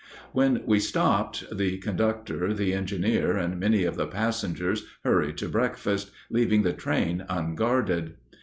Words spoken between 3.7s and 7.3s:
of the passengers hurried to breakfast, leaving the train